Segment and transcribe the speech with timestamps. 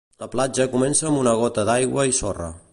[0.21, 2.53] La platja comença amb una gota d'aigua i sorra